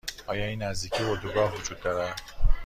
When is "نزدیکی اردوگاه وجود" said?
0.63-1.81